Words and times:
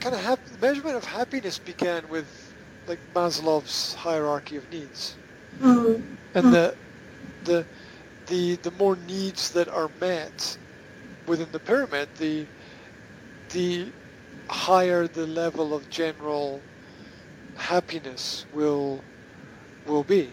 kind 0.00 0.14
of 0.14 0.22
hap- 0.22 0.62
measurement 0.62 0.96
of 0.96 1.04
happiness 1.04 1.58
began 1.58 2.08
with 2.08 2.54
like 2.86 3.00
Maslow's 3.14 3.94
hierarchy 3.94 4.56
of 4.56 4.70
needs, 4.70 5.16
Mm. 5.60 6.02
and 6.34 6.52
the 6.52 6.76
the 7.44 7.66
the 8.26 8.56
the 8.56 8.70
more 8.72 8.96
needs 8.96 9.50
that 9.52 9.68
are 9.68 9.90
met 10.00 10.58
within 11.26 11.50
the 11.52 11.60
pyramid, 11.60 12.08
the 12.18 12.46
the 13.50 13.92
higher 14.50 15.08
the 15.08 15.26
level 15.26 15.74
of 15.74 15.88
general 15.90 16.62
happiness 17.56 18.46
will 18.52 19.04
will 19.86 20.04
be. 20.04 20.30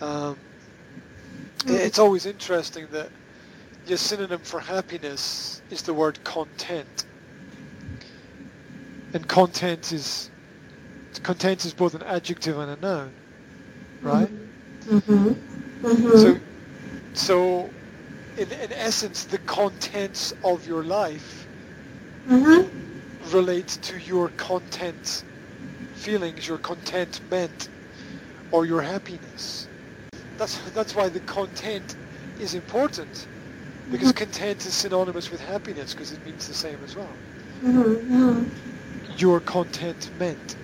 Um, 0.00 0.38
it's 1.66 1.98
always 1.98 2.26
interesting 2.26 2.88
that 2.92 3.10
your 3.86 3.98
synonym 3.98 4.40
for 4.40 4.60
happiness 4.60 5.62
is 5.70 5.82
the 5.82 5.94
word 5.94 6.22
content, 6.24 7.06
and 9.14 9.26
content 9.28 9.92
is 9.92 10.30
content 11.22 11.64
is 11.64 11.72
both 11.72 11.94
an 11.94 12.02
adjective 12.02 12.58
and 12.58 12.70
a 12.72 12.80
noun, 12.86 13.12
right? 14.02 14.28
Mm-hmm. 14.86 15.28
Mm-hmm. 15.86 16.18
So, 16.18 16.40
so 17.14 17.70
in, 18.36 18.50
in 18.50 18.72
essence, 18.72 19.24
the 19.24 19.38
contents 19.38 20.34
of 20.44 20.66
your 20.66 20.82
life 20.82 21.46
mm-hmm. 22.28 22.68
relate 23.32 23.68
to 23.68 23.98
your 24.00 24.28
content 24.30 25.24
feelings, 25.94 26.46
your 26.46 26.58
contentment, 26.58 27.68
or 28.50 28.66
your 28.66 28.82
happiness. 28.82 29.68
That's 30.36 30.58
that's 30.72 30.94
why 30.96 31.08
the 31.08 31.20
content 31.20 31.96
is 32.40 32.54
important, 32.54 33.28
because 33.90 34.10
content 34.12 34.66
is 34.66 34.74
synonymous 34.74 35.30
with 35.30 35.40
happiness, 35.40 35.94
because 35.94 36.10
it 36.10 36.24
means 36.26 36.48
the 36.48 36.54
same 36.54 36.78
as 36.84 36.96
well. 36.96 37.08
Mm-hmm. 39.16 39.26
Your 39.26 39.40
contentment, 39.40 40.56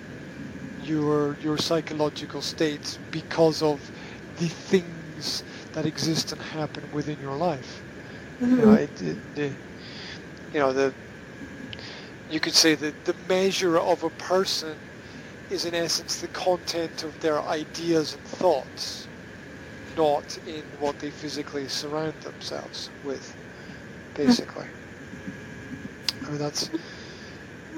your 0.77 1.35
your 1.39 1.57
psychological 1.57 2.41
state, 2.41 2.99
because 3.11 3.61
of 3.61 3.91
the 4.35 4.47
things 4.47 5.43
that 5.73 5.85
exist 5.85 6.31
and 6.31 6.41
happen 6.41 6.91
within 6.91 7.19
your 7.19 7.35
life. 7.37 7.83
You 8.55 8.63
know, 8.63 8.71
Mm-hmm. 8.71 8.73
it, 8.73 9.01
it, 9.01 9.19
the, 9.33 9.49
you 10.51 10.59
know 10.59 10.73
the 10.73 10.95
you 12.27 12.39
could 12.39 12.53
say 12.55 12.75
that 12.75 13.03
the 13.05 13.13
measure 13.13 13.77
of 13.77 14.03
a 14.03 14.09
person 14.11 14.77
is 15.49 15.65
in 15.65 15.73
essence 15.73 16.19
the 16.19 16.27
content 16.29 17.03
of 17.03 17.19
their 17.19 17.41
ideas 17.43 18.13
and 18.13 18.25
thoughts, 18.25 19.09
not 19.97 20.37
in 20.45 20.77
what 20.79 20.99
they 20.99 21.11
physically 21.11 21.67
surround 21.67 22.21
themselves 22.21 22.89
with, 23.01 23.35
basically. 24.13 24.67
I 26.25 26.29
mean, 26.29 26.39
that's 26.39 26.69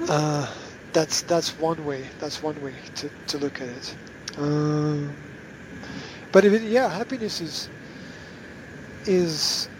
uh, 0.08 0.46
that's 0.94 1.22
that's 1.22 1.58
one 1.58 1.84
way. 1.84 2.12
That's 2.18 2.42
one 2.42 2.60
way 2.62 2.76
to, 2.96 3.10
to 3.28 3.38
look 3.38 3.62
at 3.62 3.68
it. 3.68 3.98
Um, 4.36 5.16
but 6.32 6.44
if 6.44 6.54
it, 6.54 6.62
yeah, 6.62 6.90
happiness 6.90 7.40
is 7.40 7.70
is 9.06 9.70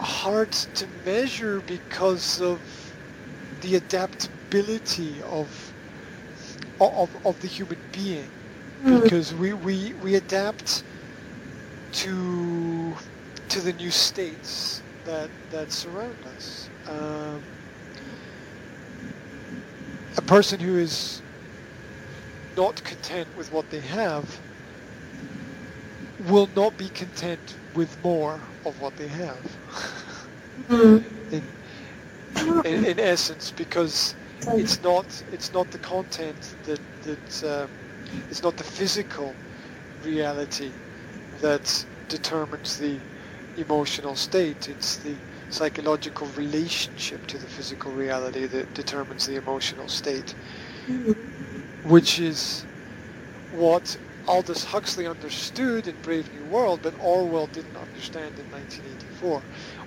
hard 0.00 0.52
to 0.52 0.88
measure 0.88 1.62
because 1.62 2.40
of 2.40 2.94
the 3.60 3.76
adaptability 3.76 5.22
of 5.22 5.74
of, 6.80 7.16
of 7.26 7.40
the 7.40 7.48
human 7.48 7.80
being 7.92 8.32
Mm. 8.84 9.02
because 9.02 9.34
we, 9.34 9.52
we, 9.54 9.94
we 9.94 10.14
adapt 10.16 10.84
to 11.92 12.96
to 13.48 13.60
the 13.62 13.72
new 13.72 13.90
states 13.90 14.82
that 15.04 15.30
that 15.50 15.72
surround 15.72 16.26
us. 16.26 16.70
Um, 16.86 17.44
person 20.26 20.58
who 20.58 20.76
is 20.76 21.22
not 22.56 22.82
content 22.84 23.28
with 23.36 23.52
what 23.52 23.68
they 23.70 23.80
have 23.80 24.40
will 26.28 26.48
not 26.56 26.76
be 26.76 26.88
content 26.88 27.56
with 27.74 28.02
more 28.02 28.40
of 28.64 28.80
what 28.80 28.96
they 28.96 29.08
have. 29.08 29.56
Mm-hmm. 30.68 31.34
in, 31.34 32.64
in, 32.64 32.84
in 32.84 32.98
essence, 32.98 33.52
because 33.52 34.14
it's 34.48 34.82
not 34.82 35.06
it's 35.32 35.52
not 35.52 35.70
the 35.70 35.78
content 35.78 36.54
that 36.64 36.80
that 37.02 37.44
um, 37.62 37.70
it's 38.30 38.42
not 38.42 38.56
the 38.56 38.64
physical 38.64 39.34
reality 40.02 40.70
that 41.40 41.86
determines 42.08 42.78
the 42.78 42.98
emotional 43.56 44.16
state. 44.16 44.68
It's 44.68 44.96
the 44.96 45.14
psychological 45.50 46.26
relationship 46.36 47.26
to 47.28 47.38
the 47.38 47.46
physical 47.46 47.92
reality 47.92 48.46
that 48.46 48.72
determines 48.74 49.26
the 49.26 49.36
emotional 49.36 49.88
state, 49.88 50.34
which 51.84 52.18
is 52.18 52.64
what 53.52 53.96
Aldous 54.26 54.64
Huxley 54.64 55.06
understood 55.06 55.86
in 55.86 55.94
Brave 56.02 56.32
New 56.34 56.44
World, 56.46 56.80
but 56.82 56.94
Orwell 57.00 57.46
didn't 57.46 57.76
understand 57.76 58.38
in 58.38 58.50
1984. 58.50 59.42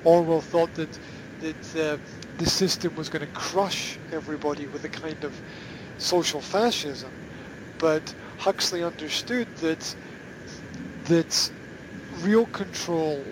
Orwell 0.05 0.41
thought 0.41 0.73
that 0.75 0.99
that 1.41 1.75
uh, 1.75 1.97
the 2.37 2.45
system 2.45 2.93
was 2.95 3.07
going 3.07 3.25
to 3.25 3.33
crush 3.33 3.97
everybody 4.11 4.67
with 4.67 4.83
a 4.83 4.89
kind 4.89 5.23
of 5.23 5.33
social 5.97 6.41
fascism, 6.41 7.11
but 7.77 8.13
Huxley 8.37 8.83
understood 8.83 9.47
that 9.57 9.95
that 11.05 11.51
real 12.21 12.45
control 12.47 13.23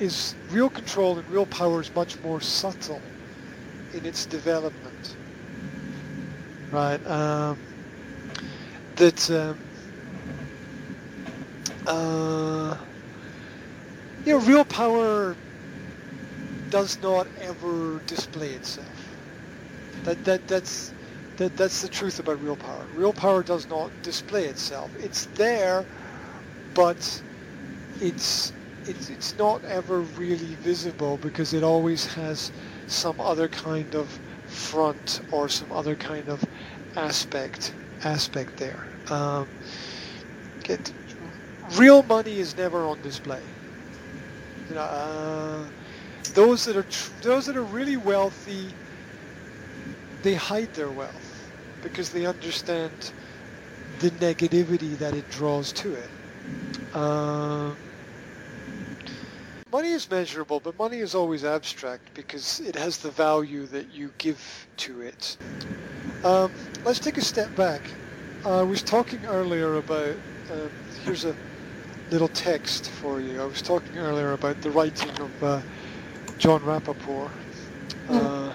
is 0.00 0.34
real 0.50 0.70
control 0.70 1.18
and 1.18 1.28
real 1.30 1.46
power 1.46 1.80
is 1.80 1.94
much 1.94 2.20
more 2.22 2.40
subtle 2.40 3.00
in 3.94 4.04
its 4.06 4.26
development. 4.26 5.16
Right. 6.70 7.04
Um, 7.06 7.58
that 8.96 9.30
um, 9.30 9.58
uh, 11.86 12.76
you 14.24 14.38
know, 14.38 14.44
real 14.44 14.64
power 14.64 15.34
does 16.70 17.00
not 17.02 17.26
ever 17.40 18.00
display 18.06 18.50
itself. 18.50 18.86
That 20.04 20.22
that 20.24 20.46
that's 20.48 20.92
that 21.38 21.56
that's 21.56 21.82
the 21.82 21.88
truth 21.88 22.18
about 22.18 22.42
real 22.42 22.56
power. 22.56 22.84
Real 22.94 23.12
power 23.12 23.42
does 23.42 23.68
not 23.68 23.90
display 24.02 24.44
itself. 24.46 24.90
It's 24.98 25.26
there, 25.34 25.86
but 26.74 27.22
it's 28.00 28.52
it's 28.88 29.10
it's 29.10 29.36
not 29.38 29.64
ever 29.64 30.00
really 30.00 30.54
visible 30.56 31.18
because 31.18 31.52
it 31.52 31.62
always 31.62 32.06
has 32.14 32.50
some 32.86 33.20
other 33.20 33.48
kind 33.48 33.94
of 33.94 34.08
front 34.46 35.20
or 35.30 35.48
some 35.48 35.70
other 35.72 35.94
kind 35.94 36.28
of 36.28 36.42
aspect 36.96 37.74
aspect 38.04 38.56
there. 38.56 38.86
Um, 39.10 39.48
real 41.76 42.02
money 42.04 42.38
is 42.38 42.56
never 42.56 42.84
on 42.86 43.00
display. 43.02 43.42
Uh, 44.74 45.64
those 46.34 46.64
that 46.64 46.76
are 46.76 46.82
tr- 46.84 47.10
those 47.22 47.46
that 47.46 47.56
are 47.56 47.64
really 47.64 47.96
wealthy, 47.96 48.74
they 50.22 50.34
hide 50.34 50.72
their 50.74 50.90
wealth 50.90 51.50
because 51.82 52.10
they 52.10 52.26
understand 52.26 53.12
the 54.00 54.10
negativity 54.12 54.96
that 54.98 55.14
it 55.14 55.28
draws 55.30 55.72
to 55.72 55.94
it. 55.94 56.10
Um, 56.96 57.76
money 59.72 59.90
is 59.90 60.10
measurable, 60.10 60.60
but 60.60 60.78
money 60.78 60.98
is 60.98 61.14
always 61.14 61.44
abstract 61.44 62.14
because 62.14 62.60
it 62.60 62.74
has 62.74 62.98
the 62.98 63.10
value 63.10 63.66
that 63.66 63.92
you 63.92 64.12
give 64.18 64.66
to 64.78 65.02
it. 65.02 65.36
Um, 66.24 66.52
let's 66.84 66.98
take 66.98 67.18
a 67.18 67.22
step 67.22 67.54
back. 67.54 67.82
I 68.44 68.62
was 68.62 68.82
talking 68.82 69.24
earlier 69.26 69.76
about, 69.76 70.16
um, 70.52 70.70
here's 71.04 71.24
a 71.24 71.34
little 72.10 72.28
text 72.28 72.90
for 72.90 73.20
you. 73.20 73.42
I 73.42 73.44
was 73.44 73.60
talking 73.60 73.98
earlier 73.98 74.32
about 74.32 74.60
the 74.62 74.70
writing 74.70 75.10
of 75.20 75.44
uh, 75.44 75.60
Jon 76.38 76.60
Rappoport, 76.60 77.30
uh, 78.08 78.52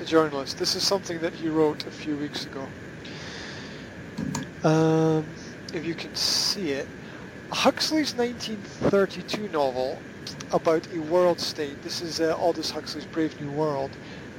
a 0.00 0.04
journalist. 0.04 0.58
This 0.58 0.74
is 0.74 0.86
something 0.86 1.20
that 1.20 1.32
he 1.32 1.48
wrote 1.48 1.86
a 1.86 1.90
few 1.90 2.16
weeks 2.16 2.46
ago. 2.46 2.66
Um, 4.64 5.24
if 5.72 5.84
you 5.84 5.94
can 5.94 6.14
see 6.14 6.72
it, 6.72 6.88
Huxley's 7.50 8.14
1932 8.14 9.48
novel 9.48 9.98
about 10.52 10.86
a 10.94 11.00
world 11.00 11.40
state. 11.40 11.82
This 11.82 12.02
is 12.02 12.20
uh, 12.20 12.36
Aldous 12.36 12.70
Huxley's 12.70 13.06
Brave 13.06 13.40
New 13.40 13.50
World, 13.52 13.90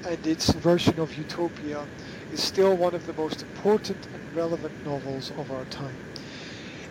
and 0.05 0.27
its 0.27 0.51
version 0.51 0.99
of 0.99 1.17
Utopia 1.17 1.85
is 2.31 2.41
still 2.41 2.75
one 2.75 2.93
of 2.93 3.05
the 3.05 3.13
most 3.13 3.41
important 3.41 3.97
and 4.13 4.35
relevant 4.35 4.73
novels 4.85 5.31
of 5.37 5.51
our 5.51 5.65
time. 5.65 5.95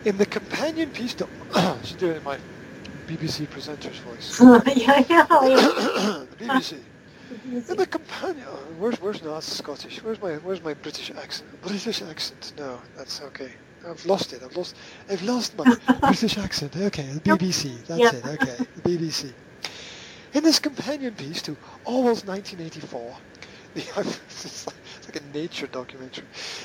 In 0.05 0.17
the 0.17 0.27
companion 0.27 0.91
piece 0.91 1.15
to, 1.15 1.29
should 1.85 1.99
do 1.99 2.11
it 2.11 2.17
in 2.17 2.25
my 2.25 2.39
BBC 3.07 3.49
presenter's 3.51 3.99
voice. 3.99 4.41
yeah, 4.77 5.05
yeah. 5.09 5.27
the 5.29 6.27
BBC. 6.39 6.79
In 7.53 7.77
the 7.79 7.87
companion, 7.87 8.45
where's 8.79 9.01
where's 9.01 9.23
no, 9.23 9.41
Scottish. 9.41 10.03
Where's 10.03 10.21
my 10.21 10.35
where's 10.35 10.63
my 10.63 10.75
British 10.75 11.11
accent? 11.13 11.49
British 11.63 12.03
accent. 12.03 12.53
No, 12.59 12.79
that's 12.95 13.23
okay. 13.23 13.53
I've 13.89 14.05
lost 14.07 14.33
it. 14.33 14.43
I've 14.43 14.57
lost. 14.57 14.77
I've 15.09 15.23
lost 15.23 15.57
my 15.57 15.77
British 16.01 16.39
accent. 16.39 16.77
Okay, 16.77 17.03
the 17.13 17.21
BBC. 17.21 17.85
That's 17.87 18.01
Yep. 18.01 18.15
it. 18.15 18.27
Okay, 18.27 18.57
the 18.77 18.83
BBC. 18.83 19.33
In 20.35 20.43
this 20.45 20.59
companion 20.59 21.15
piece 21.15 21.43
to 21.43 21.57
Orwell's 21.85 22.25
1984, 22.25 23.17
the 23.75 23.81
it's 24.29 24.67
like, 24.67 25.17
a 25.17 25.37
nature 25.37 25.67
documentary. 25.67 26.25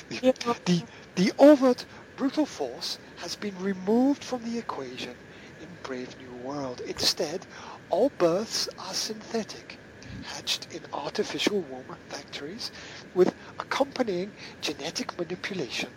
The, 0.10 0.34
the 0.66 0.84
the 1.16 1.32
overt 1.40 1.86
brutal 2.16 2.46
force 2.46 2.98
has 3.18 3.36
been 3.36 3.58
removed 3.60 4.24
from 4.24 4.44
the 4.50 4.58
equation 4.58 5.16
in 5.62 5.68
Brave 5.84 6.16
New 6.20 6.34
World. 6.48 6.82
Instead, 6.82 7.46
all 7.90 8.10
births 8.18 8.70
are 8.80 8.94
synthetic, 8.94 9.78
hatched 10.24 10.68
in 10.74 10.82
artificial 10.94 11.62
womb 11.62 11.96
factories 12.10 12.72
with 13.16 13.34
accompanying 13.60 14.32
genetic 14.62 15.18
manipulation. 15.18 15.90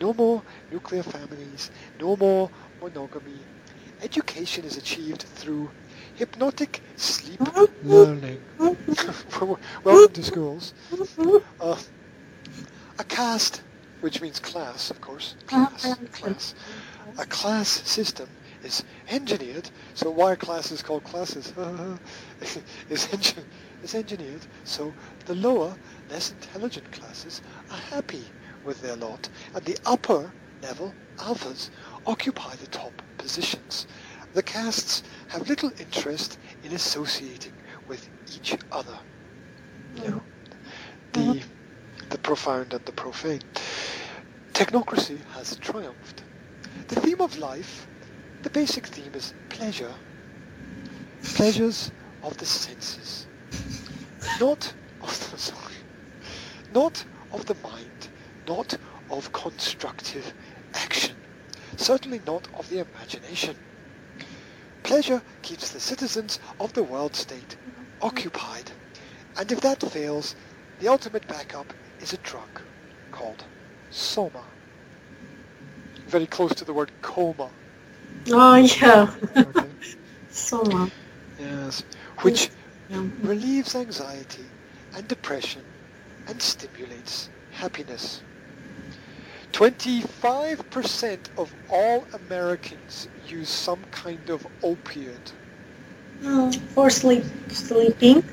No 0.00 0.14
more 0.14 0.42
nuclear 0.70 1.02
families, 1.02 1.70
no 2.00 2.16
more 2.16 2.50
monogamy. 2.80 3.38
Education 4.02 4.64
is 4.64 4.76
achieved 4.76 5.22
through 5.22 5.70
hypnotic 6.14 6.80
sleep 6.96 7.40
learning. 7.82 8.40
Welcome 9.84 10.12
to 10.12 10.22
schools. 10.22 10.72
Uh, 11.60 11.76
a 12.98 13.04
caste, 13.04 13.62
which 14.00 14.20
means 14.20 14.38
class, 14.38 14.90
of 14.90 15.00
course, 15.00 15.34
class, 15.46 15.96
class. 16.12 16.54
A 17.18 17.26
class 17.26 17.68
system 17.68 18.28
is 18.62 18.84
engineered. 19.08 19.70
So 19.94 20.10
why 20.10 20.32
are 20.32 20.36
classes 20.36 20.82
called 20.82 21.04
classes? 21.04 21.52
is, 22.90 23.06
engi- 23.08 23.44
is 23.82 23.94
engineered 23.94 24.46
so 24.64 24.92
the 25.26 25.34
lower, 25.34 25.76
less 26.10 26.30
intelligent 26.30 26.90
classes 26.92 27.42
are 27.70 27.78
happy 27.78 28.24
with 28.68 28.82
their 28.82 28.96
lot, 28.96 29.30
and 29.54 29.64
the 29.64 29.78
upper 29.86 30.30
level 30.62 30.92
alphas 31.16 31.70
occupy 32.06 32.54
the 32.56 32.66
top 32.66 32.92
positions. 33.16 33.86
The 34.34 34.42
castes 34.42 35.02
have 35.28 35.48
little 35.48 35.72
interest 35.80 36.38
in 36.62 36.72
associating 36.72 37.54
with 37.88 38.06
each 38.36 38.54
other. 38.70 38.98
You 39.96 40.10
know, 40.10 40.22
the 41.14 41.20
mm-hmm. 41.20 42.08
the 42.10 42.18
profound 42.18 42.74
and 42.74 42.84
the 42.84 42.92
profane. 42.92 43.40
Technocracy 44.52 45.18
has 45.32 45.56
triumphed. 45.56 46.22
The 46.88 47.00
theme 47.00 47.22
of 47.22 47.38
life, 47.38 47.86
the 48.42 48.50
basic 48.50 48.86
theme 48.86 49.14
is 49.14 49.32
pleasure. 49.48 49.94
Pleasures 51.22 51.90
of 52.22 52.36
the 52.36 52.44
senses. 52.44 53.26
Not 54.38 54.74
of 55.00 55.30
the 55.30 55.38
sorry, 55.48 55.80
not 56.74 57.02
of 57.32 57.46
the 57.46 57.56
mind, 57.62 58.08
not 58.48 58.76
of 59.10 59.32
constructive 59.32 60.34
action. 60.74 61.16
Certainly 61.76 62.22
not 62.26 62.48
of 62.54 62.68
the 62.70 62.80
imagination. 62.80 63.56
Pleasure 64.82 65.22
keeps 65.42 65.70
the 65.70 65.80
citizens 65.80 66.40
of 66.60 66.72
the 66.72 66.82
world 66.84 67.14
state 67.16 67.56
occupied. 68.02 68.72
And 69.36 69.52
if 69.52 69.60
that 69.62 69.82
fails, 69.82 70.36
the 70.80 70.88
ultimate 70.88 71.26
backup 71.28 71.74
is 72.00 72.12
a 72.14 72.18
drug 72.18 72.62
called 73.12 73.44
soma. 73.90 74.44
Very 76.06 76.26
close 76.26 76.54
to 76.56 76.64
the 76.64 76.74
word 76.74 76.92
coma. 77.02 77.50
Oh 78.32 78.56
yeah. 78.56 79.14
Okay? 79.36 79.70
Soma. 80.30 80.92
yes. 81.38 81.84
Which 82.22 82.50
Yeah. 82.88 83.08
relieves 83.20 83.74
anxiety 83.76 84.52
and 84.94 85.08
depression 85.08 85.64
and 86.26 86.40
stimulates 86.42 87.30
happiness. 87.50 88.24
25% 89.58 91.30
of 91.36 91.54
all 91.68 92.08
Americans 92.14 93.08
use 93.26 93.50
some 93.50 93.84
kind 93.92 94.30
of 94.30 94.46
opiate. 94.62 95.34
Mm, 96.22 96.54
for 96.70 96.90
sleep, 96.90 97.24
sleeping. 97.50 98.24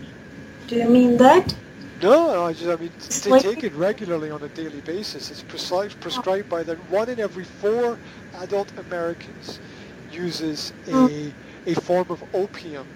Do 0.67 0.75
you 0.77 0.89
mean 0.89 1.17
that? 1.17 1.55
No, 2.01 2.45
I 2.45 2.53
just, 2.53 2.69
I 2.69 2.77
mean, 2.77 2.93
they 3.23 3.33
take 3.33 3.63
it 3.63 3.73
regularly 3.75 4.31
on 4.31 4.43
a 4.43 4.49
daily 4.49 4.81
basis. 4.81 5.31
It's 5.31 5.43
prescribed, 5.43 5.99
prescribed 6.01 6.49
by 6.49 6.63
that 6.63 6.79
one 6.89 7.09
in 7.09 7.19
every 7.19 7.45
four 7.45 7.99
adult 8.33 8.73
Americans 8.77 9.61
uses 10.07 10.73
a, 10.87 11.35
a 11.65 11.75
form 11.75 12.07
of 12.09 12.23
opium 12.33 12.87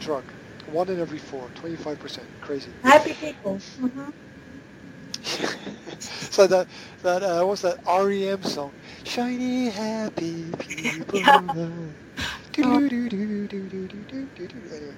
drug. 0.00 0.32
One 0.66 0.90
in 0.90 1.00
every 1.00 1.18
four, 1.18 1.50
25%. 1.52 2.26
Crazy. 2.40 2.74
Happy 2.82 3.14
people. 3.14 3.60
hmm 3.78 4.10
so 5.98 6.46
that 6.46 6.68
that 7.02 7.22
uh, 7.22 7.44
what's 7.44 7.62
that 7.62 7.78
REM 7.86 8.42
song? 8.44 8.74
Shiny 9.04 9.70
happy 9.70 10.56
people. 10.58 11.20
Yeah. 11.20 11.40
Anyway, 14.38 14.96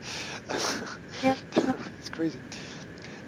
yeah. 1.22 1.36
it's 1.98 2.10
crazy. 2.10 2.40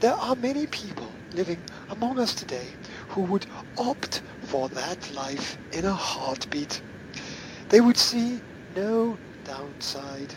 There 0.00 0.14
are 0.14 0.36
many 0.36 0.66
people 0.66 1.20
living 1.32 1.64
among 1.88 2.18
us 2.18 2.34
today 2.34 2.78
who 3.08 3.22
would 3.22 3.46
opt 3.76 4.22
for 4.40 4.68
that 4.70 5.10
life 5.12 5.58
in 5.72 5.84
a 5.86 5.94
heartbeat. 5.94 6.82
They 7.68 7.80
would 7.80 7.98
see 7.98 8.42
no 8.76 9.20
downside. 9.44 10.36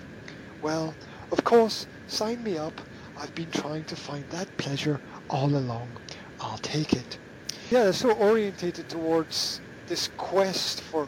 Well, 0.61 0.97
of 1.31 1.43
course, 1.43 1.87
sign 2.07 2.43
me 2.43 2.57
up. 2.57 2.81
I've 3.15 3.35
been 3.35 3.51
trying 3.51 3.85
to 3.85 3.95
find 3.97 4.29
that 4.29 4.57
pleasure 4.57 5.01
all 5.29 5.55
along. 5.55 5.99
I'll 6.41 6.57
take 6.57 6.93
it. 6.93 7.17
Yeah, 7.69 7.83
they're 7.83 7.93
so 7.93 8.11
orientated 8.11 8.89
towards 8.89 9.61
this 9.87 10.09
quest 10.17 10.81
for 10.81 11.07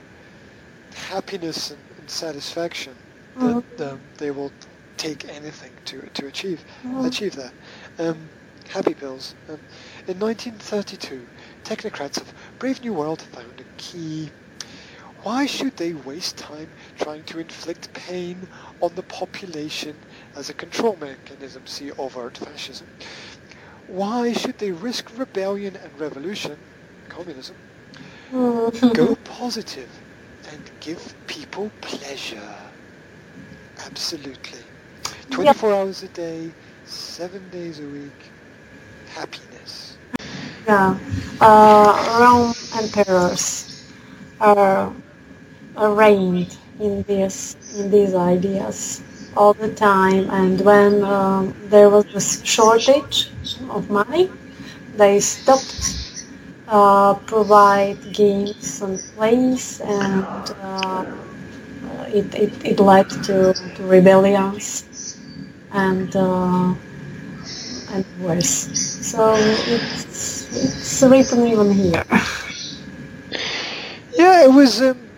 happiness 0.95 1.71
and, 1.71 1.79
and 1.99 2.09
satisfaction 2.09 2.93
that 3.39 3.63
um, 3.91 3.99
they 4.17 4.31
will 4.31 4.51
take 4.97 5.27
anything 5.27 5.71
to 5.85 6.01
to 6.13 6.27
achieve 6.27 6.63
Mhm. 6.85 7.05
achieve 7.07 7.35
that. 7.35 7.51
Um, 7.97 8.29
happy 8.69 8.93
pills. 8.93 9.35
Um, 9.49 9.59
in 10.07 10.19
1932, 10.19 11.27
technocrats 11.63 12.17
of 12.17 12.33
Brave 12.59 12.81
New 12.83 12.93
World 12.93 13.21
found 13.21 13.59
a 13.59 13.63
key. 13.77 14.29
Why 15.23 15.45
should 15.45 15.77
they 15.77 15.93
waste 15.93 16.37
time 16.37 16.69
trying 16.99 17.23
to 17.23 17.39
inflict 17.39 17.93
pain 17.93 18.47
on 18.81 18.93
the 18.95 19.03
population 19.03 19.95
as 20.35 20.49
a 20.49 20.53
control 20.53 20.97
mechanism? 20.99 21.65
See 21.65 21.91
overt 21.93 22.37
fascism. 22.37 22.87
Why 23.87 24.33
should 24.33 24.57
they 24.59 24.71
risk 24.71 25.11
rebellion 25.17 25.75
and 25.75 25.99
revolution, 25.99 26.57
communism, 27.09 27.55
go 28.93 29.15
positive 29.25 29.89
and 30.51 30.71
give 30.79 31.13
people 31.27 31.69
pleasure? 31.81 32.55
Absolutely. 33.85 34.59
24 35.31 35.73
hours 35.73 36.03
a 36.03 36.07
day, 36.09 36.51
seven 36.85 37.47
days 37.49 37.79
a 37.79 37.85
week, 37.87 38.31
happiness. 39.13 39.97
Yeah. 40.67 40.97
Uh, 41.41 42.17
Rome 42.21 42.53
emperors 42.75 43.85
are, 44.39 44.93
reigned 45.77 46.55
in 46.79 47.03
this 47.03 47.57
in 47.77 47.91
these 47.91 48.15
ideas 48.15 49.01
all 49.35 49.53
the 49.53 49.73
time, 49.73 50.29
and 50.29 50.61
when 50.61 51.03
um, 51.03 51.53
there 51.69 51.89
was 51.89 52.05
this 52.13 52.41
shortage 52.43 53.32
of 53.69 53.89
money, 53.89 54.31
they 54.95 55.19
stopped 55.19 55.95
uh, 56.67 57.15
provide 57.25 57.97
games 58.13 58.81
and 58.81 58.99
plays, 59.15 59.81
and 59.81 60.51
uh, 60.61 61.05
it, 62.07 62.33
it, 62.35 62.65
it 62.65 62.79
led 62.79 63.09
to, 63.23 63.53
to 63.75 63.83
rebellions 63.83 64.85
and 65.71 66.15
uh, 66.15 66.73
and 67.89 68.05
wars. 68.19 68.47
So 69.07 69.33
it's 69.67 70.47
it's 70.53 71.03
written 71.03 71.47
even 71.47 71.71
here. 71.71 72.03
Yeah, 74.11 74.43
it 74.45 74.51
was 74.51 74.81
um, 74.81 75.09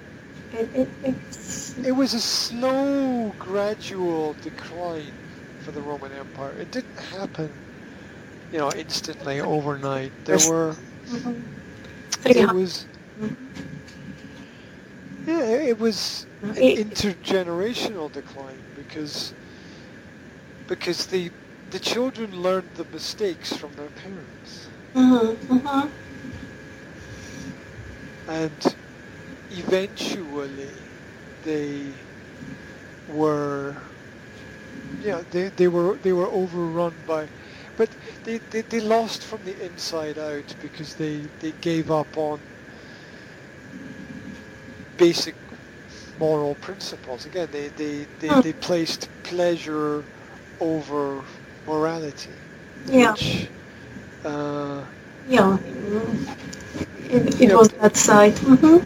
It, 0.52 0.70
it, 0.74 0.90
it's 1.04 1.78
it 1.84 1.92
was 1.92 2.14
a 2.14 2.22
slow, 2.22 3.34
gradual 3.40 4.34
decline 4.36 5.16
for 5.60 5.72
the 5.72 5.82
Roman 5.82 6.12
Empire. 6.14 6.58
It 6.60 6.72
didn't 6.72 7.00
happen, 7.00 7.65
you 8.52 8.58
know, 8.60 8.72
instantly 8.74 9.40
overnight. 9.40 10.14
There 10.26 10.40
were 10.40 10.80
mhm. 11.08 11.44
it 12.36 12.50
was 12.52 12.88
yeah, 15.26 15.44
it 15.46 15.78
was 15.80 16.28
intergenerational 16.42 18.12
decline 18.12 18.66
because 18.74 19.34
because 20.68 21.08
the 21.08 21.32
the 21.70 21.80
children 21.80 22.32
learned 22.32 22.76
the 22.76 22.86
mistakes 22.86 23.56
from 23.56 23.74
their 23.74 23.90
parents 23.90 24.72
Mhm, 24.96 25.38
mhm. 25.50 25.92
and 28.28 28.78
eventually 29.50 30.92
they 31.42 32.02
were 33.08 33.84
yeah 35.00 35.24
they, 35.30 35.50
they 35.50 35.68
were 35.68 35.98
they 36.00 36.14
were 36.14 36.30
overrun 36.30 37.04
by 37.06 37.30
but 37.76 37.96
they, 38.24 38.40
they, 38.50 38.62
they 38.62 38.80
lost 38.82 39.24
from 39.24 39.44
the 39.44 39.64
inside 39.66 40.18
out 40.18 40.56
because 40.60 40.96
they, 40.96 41.30
they 41.40 41.54
gave 41.54 41.92
up 41.92 42.18
on 42.18 42.42
basic 44.98 45.36
moral 46.18 46.56
principles 46.56 47.26
again 47.26 47.50
they, 47.52 47.70
they, 47.70 48.08
they, 48.20 48.36
they 48.36 48.54
placed 48.54 49.10
pleasure 49.24 50.06
over 50.60 51.26
morality 51.66 52.42
Yeah. 52.88 53.16
which 53.16 53.52
Uh, 54.24 54.86
Yeah. 55.30 55.58
It, 57.10 57.42
it 57.42 57.54
was 57.56 57.70
that 57.82 57.96
side. 57.98 58.38
hmm 58.40 58.78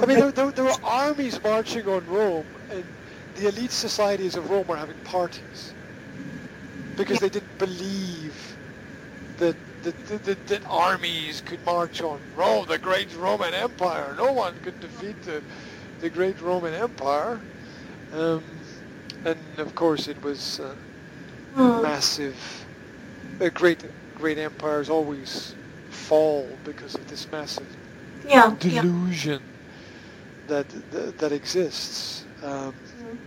I 0.00 0.06
mean, 0.06 0.18
there, 0.18 0.32
there, 0.32 0.52
there 0.52 0.64
were 0.64 0.76
armies 0.84 1.42
marching 1.42 1.86
on 1.88 2.06
Rome, 2.06 2.56
and 2.68 2.84
the 3.34 3.46
elite 3.48 3.72
societies 3.72 4.36
of 4.36 4.48
Rome 4.50 4.66
were 4.66 4.76
having 4.76 4.98
parties 5.00 5.74
because 6.98 7.20
they 7.20 7.30
didn't 7.30 7.58
believe 7.58 8.58
that 9.38 9.58
that, 9.82 10.06
that, 10.06 10.24
armies 10.66 11.42
could 11.42 11.64
march 11.66 12.02
on 12.02 12.20
Rome, 12.36 12.66
the 12.68 12.78
great 12.78 13.14
Roman 13.16 13.54
Empire. 13.54 14.14
No 14.16 14.32
one 14.34 14.60
could 14.60 14.80
defeat 14.80 15.22
the 15.22 15.44
the 16.00 16.10
great 16.10 16.40
Roman 16.42 16.74
Empire. 16.74 17.44
Um, 18.12 18.62
and 19.24 19.60
of 19.60 19.74
course, 19.76 20.08
it 20.08 20.22
was 20.22 20.60
uh, 20.60 20.76
Mm. 21.56 21.82
massive. 21.82 22.68
Uh, 23.40 23.50
great 23.50 23.84
great 24.14 24.38
empires 24.38 24.90
always 24.90 25.56
fall 25.88 26.60
because 26.64 26.96
of 26.96 27.06
this 27.08 27.30
massive 27.32 27.76
Yeah. 28.24 28.56
Yeah. 28.66 28.82
delusion 28.82 29.42
that, 30.46 30.68
that 30.90 31.18
that 31.18 31.32
exists. 31.32 32.26
Um, 32.42 32.76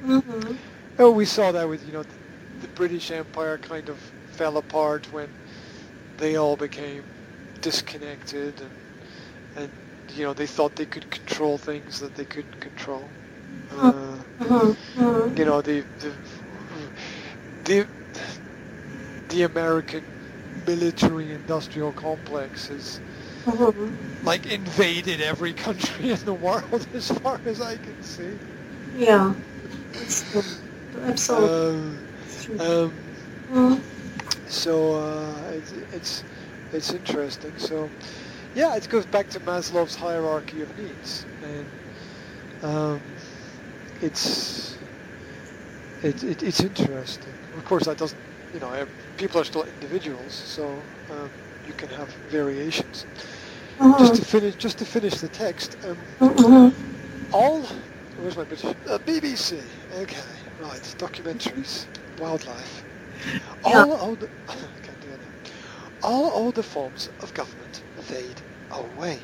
hmm 0.03 0.55
oh, 0.99 1.11
we 1.11 1.25
saw 1.25 1.51
that 1.53 1.69
with 1.69 1.85
you 1.85 1.93
know 1.93 2.03
the, 2.61 2.69
British 2.69 3.11
Empire 3.11 3.59
kind 3.59 3.89
of 3.89 3.99
fell 4.25 4.57
apart 4.57 5.11
when 5.13 5.29
they 6.17 6.35
all 6.37 6.57
became 6.57 7.03
disconnected 7.61 8.61
and 8.61 8.73
and 9.55 9.71
you 10.13 10.23
know 10.25 10.33
they 10.33 10.47
thought 10.47 10.75
they 10.75 10.85
could 10.85 11.09
control 11.11 11.57
things 11.57 11.99
that 11.99 12.15
they 12.15 12.25
couldn't 12.25 12.59
control. 12.59 13.13
Uh, 13.71 14.23
hmm 14.39 14.71
hmm 14.95 15.29
you 15.37 15.45
know 15.45 15.61
the 15.61 15.85
the 15.99 16.13
the, 17.65 17.87
the 19.29 19.43
American 19.43 20.03
military 20.65 21.31
industrial 21.31 21.93
complex 21.93 22.67
has 22.69 23.01
hmm 23.45 23.89
like 24.23 24.45
invaded 24.47 25.21
every 25.21 25.53
country 25.53 26.11
in 26.11 26.19
the 26.25 26.33
world 26.35 26.87
as 26.93 27.09
far 27.09 27.39
as 27.45 27.61
I 27.61 27.77
can 27.77 28.01
see. 28.01 28.39
Yeah. 28.97 29.33
Absolutely. 30.95 31.49
True. 31.61 32.10
Um, 32.59 32.93
Mm. 33.51 33.81
so 34.47 34.93
uh, 34.95 35.51
it's, 35.51 35.73
it's 35.93 36.23
it's 36.71 36.93
interesting. 36.93 37.51
So 37.57 37.89
yeah, 38.55 38.75
it 38.75 38.87
goes 38.89 39.05
back 39.05 39.29
to 39.31 39.39
Maslow's 39.41 39.95
hierarchy 39.95 40.61
of 40.61 40.77
needs, 40.77 41.25
and 41.43 41.65
um, 42.63 43.01
it's 44.01 44.77
it, 46.03 46.23
it, 46.23 46.43
it's 46.43 46.61
interesting. 46.61 47.33
Of 47.57 47.65
course, 47.65 47.85
that 47.85 47.97
doesn't 47.97 48.19
you 48.53 48.59
know 48.61 48.87
people 49.17 49.41
are 49.41 49.43
still 49.45 49.63
individuals, 49.63 50.33
so 50.33 50.65
um, 51.11 51.29
you 51.67 51.73
can 51.73 51.89
have 51.89 52.07
variations. 52.29 53.05
Just 53.97 54.15
to 54.15 54.21
finish, 54.25 54.55
just 54.55 54.77
to 54.77 54.85
finish 54.85 55.15
the 55.15 55.27
text, 55.27 55.75
um, 55.85 55.97
Mhm. 56.19 56.73
all 57.33 57.63
where's 58.19 58.37
my 58.37 58.43
British? 58.43 58.65
Uh, 58.87 58.99
BBC. 58.99 59.59
Okay, 59.99 60.21
right. 60.61 60.81
Documentaries, 60.99 61.85
wildlife. 62.21 62.85
Yeah. 63.65 63.83
All 63.85 63.93
older, 63.93 64.29
do 65.01 65.09
it 65.11 65.21
now. 65.21 65.33
All 66.03 66.31
older 66.33 66.63
forms 66.63 67.09
of 67.21 67.33
government 67.33 67.83
fade 67.99 68.41
away. 68.71 69.19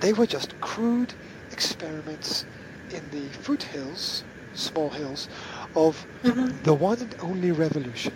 They 0.00 0.12
were 0.12 0.26
just 0.26 0.60
crude 0.60 1.14
experiments 1.52 2.44
in 2.90 3.08
the 3.10 3.28
foothills, 3.30 4.24
small 4.54 4.90
hills, 4.90 5.28
of 5.74 6.06
Mhm. 6.24 6.62
the 6.64 6.74
one 6.74 7.00
and 7.00 7.14
only 7.20 7.52
revolution. 7.52 8.14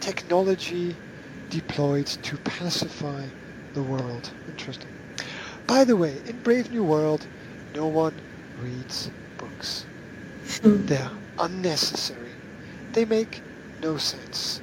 Technology 0.00 0.96
deployed 1.50 2.06
to 2.06 2.38
pacify 2.38 3.26
the 3.74 3.82
world. 3.82 4.32
Interesting. 4.48 4.92
By 5.66 5.84
the 5.84 5.96
way, 5.96 6.22
in 6.26 6.40
Brave 6.42 6.70
New 6.70 6.84
World, 6.84 7.26
no 7.74 7.86
one 7.88 8.14
reads 8.56 9.10
books. 9.38 9.86
Mm. 10.62 10.86
They're 10.86 11.12
unnecessary. 11.38 12.27
They 12.92 13.04
make 13.04 13.44
no 13.78 13.98
sense. 13.98 14.62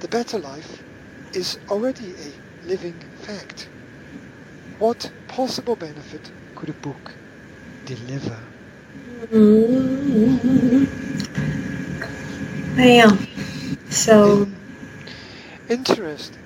The 0.00 0.08
better 0.08 0.38
life 0.38 0.84
is 1.32 1.58
already 1.68 2.14
a 2.16 2.42
living 2.62 3.02
fact. 3.14 3.70
What 4.78 5.12
possible 5.28 5.76
benefit 5.76 6.32
could 6.54 6.68
a 6.70 6.74
book 6.74 7.18
deliver? 7.84 8.50
Mhm. 9.32 10.88
Yeah. 12.76 13.16
So. 13.90 14.46
In- 14.46 14.60
interesting. 15.68 16.45